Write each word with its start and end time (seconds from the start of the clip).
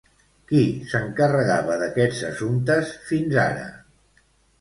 Qui 0.51 0.61
s'encarregava 0.93 1.75
d'aquests 1.81 2.21
assumptes 2.29 2.95
fins 3.11 3.37
ara? 3.43 3.69